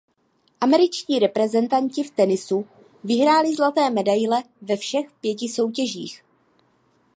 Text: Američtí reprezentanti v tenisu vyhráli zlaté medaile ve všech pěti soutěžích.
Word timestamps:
Američtí 0.61 1.19
reprezentanti 1.19 2.03
v 2.03 2.11
tenisu 2.11 2.67
vyhráli 3.03 3.55
zlaté 3.55 3.89
medaile 3.89 4.43
ve 4.61 4.77
všech 4.77 5.05
pěti 5.21 5.47
soutěžích. 5.49 6.23